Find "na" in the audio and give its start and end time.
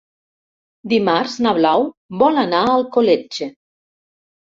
1.45-1.51